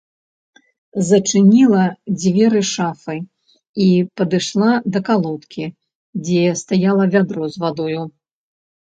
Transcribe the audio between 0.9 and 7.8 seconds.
Зачыніла дзверы шафы і падышла да калодкі, дзе стаяла вядро з